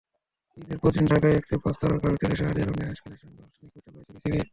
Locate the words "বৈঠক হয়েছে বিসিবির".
3.75-4.47